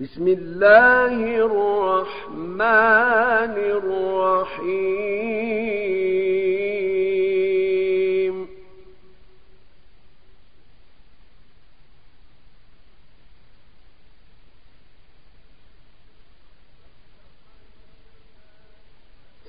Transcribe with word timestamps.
بسم 0.00 0.28
الله 0.28 1.36
الرحمن 1.48 2.60
الرحيم. 3.80 4.76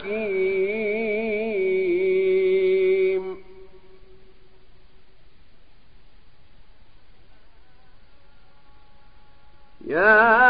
يا 9.88 10.47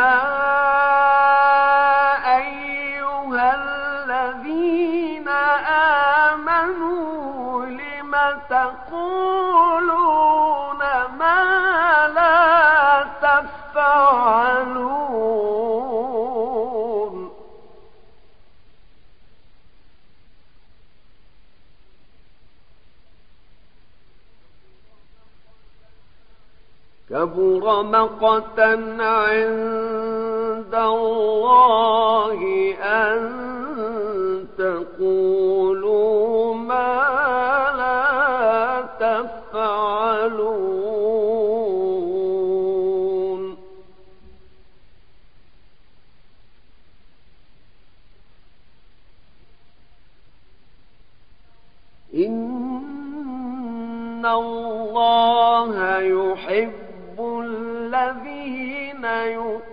كبر 27.38 27.84
مقتا 27.84 28.98
عند 28.99 30.76
الله 30.76 32.40
أن 32.82 33.57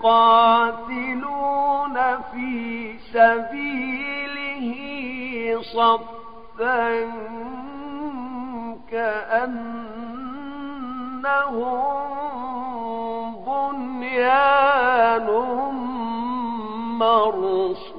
يقاتلون 0.05 1.97
في 2.33 2.99
سبيله 3.13 4.67
صفا 5.63 7.11
كأنهم 11.35 12.15
بنيان 13.47 15.29
مرصوص 16.99 17.94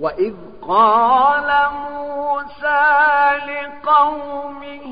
وإذ 0.00 0.34
قال 0.68 1.52
موسى 1.72 3.30
لقومه 3.46 4.86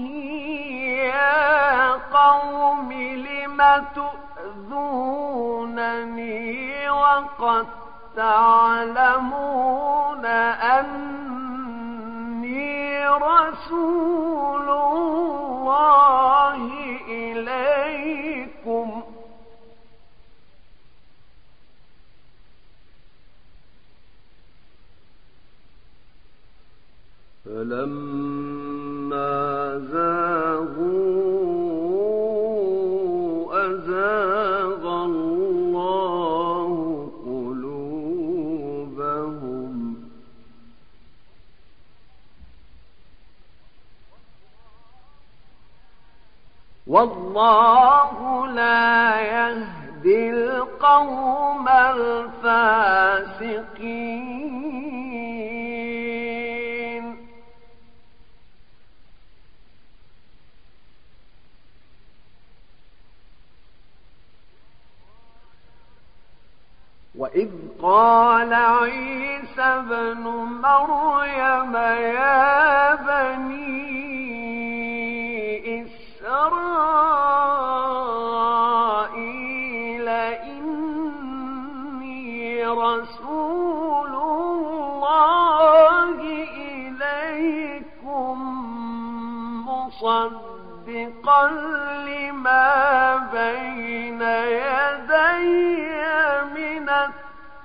يا 1.05 1.93
قوم 1.93 2.93
لم 2.93 3.63
تؤذونني 4.69 6.91
وقد 6.91 7.67
تعلمون 8.17 10.25
أني 11.87 13.09
رسول 13.09 14.69
فلما 27.69 29.29
زاغوا 29.93 30.89
أزاغ 33.67 34.85
الله 35.05 36.71
قلوبهم. 37.27 38.15
والله 46.87 48.47
لا 48.47 49.21
يهدي 49.21 50.31
القوم 50.31 51.69
الفاسقين. 52.49 52.79
قال 67.83 68.55
عيسى 68.55 69.63
ابن 69.63 70.23
مريم 70.63 71.77
يا 71.77 72.78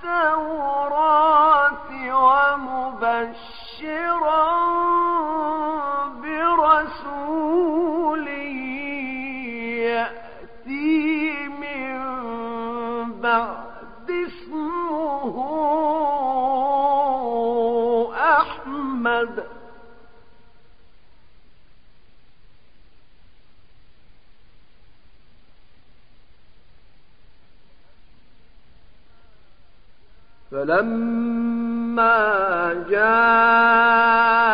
good. 0.03 0.32
فلما 30.53 32.13
جاءهم 32.89 34.52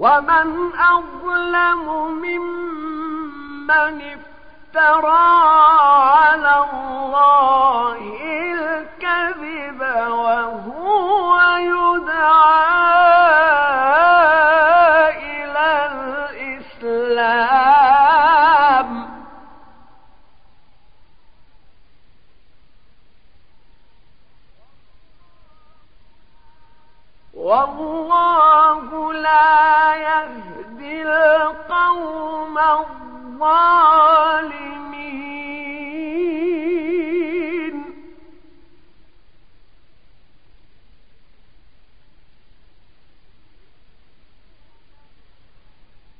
ومن 0.00 0.72
أظلم 0.74 1.84
ممن 2.22 3.70
افترى 4.16 5.26
على 6.16 6.54
الله 6.72 8.00
الكذب 8.54 9.69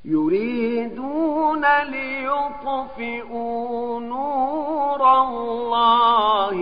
يريدون 0.04 1.64
ليطفئوا 1.90 3.30
نور 4.00 5.22
الله 5.22 6.56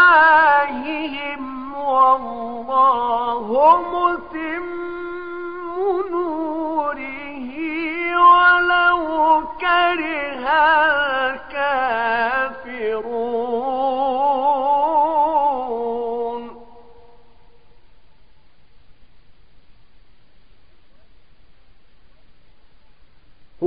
بأفواههم 0.00 1.74
والله 1.84 3.46
متم 3.92 4.29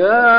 يا 0.00 0.29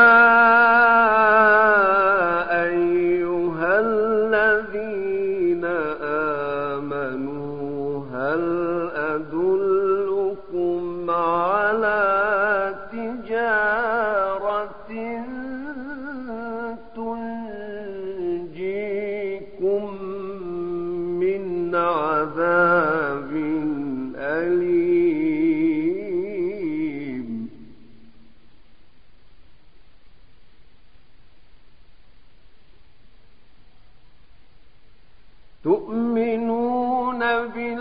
تؤمنون 36.22 37.20
بالله 37.54 37.81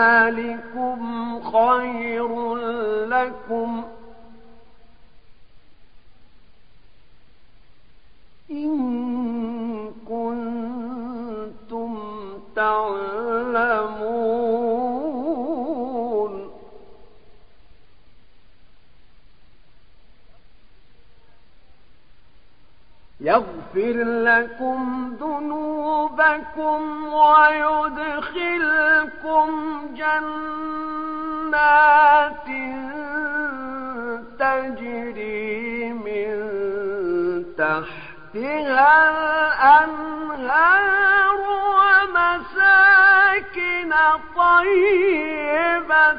ذلكم 0.00 1.00
خير 1.40 2.54
لكم 3.06 3.84
يغفر 23.74 24.02
لكم 24.04 25.12
ذنوبكم 25.20 27.06
ويدخلكم 27.12 28.40
جنات 29.94 31.30
تجري 34.38 35.92
من 35.92 36.30
تحتها 37.58 39.00
الأنهار 40.20 41.38
ومساكن 42.10 42.82
طيبة 44.36 46.14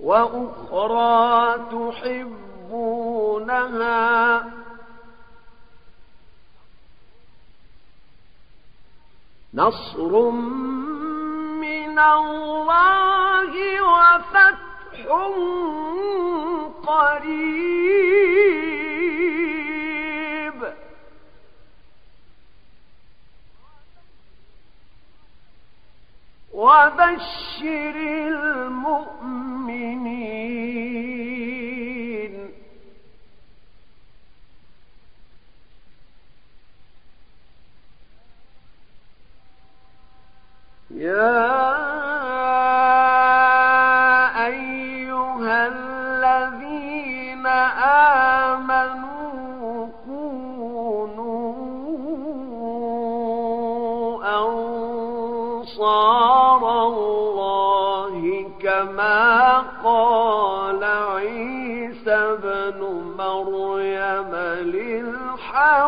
وأخرى 0.00 1.58
تحبونها 2.70 2.90
نصر 9.54 10.30
من 11.60 11.98
الله 11.98 13.52
وفتح 13.82 15.06
قريب 16.90 18.10
وبشر 26.52 27.96
المؤمنين. 28.28 29.30
يا 40.90 41.59
بن 62.70 62.80
مريم 63.18 64.34
للحواريين. 64.74 65.80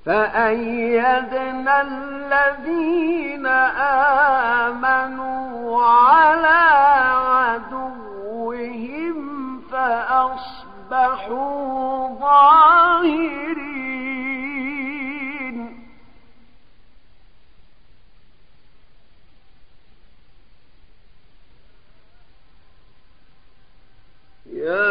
فأيدنا 0.06 1.74
الذين 1.82 3.46
آمنوا 4.66 5.84
على 5.84 6.43
فأصبحوا 11.24 12.18
ظاهرين. 12.20 13.54
يا 24.52 24.83